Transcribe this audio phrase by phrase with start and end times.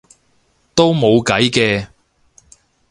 [0.73, 1.87] 都冇計嘅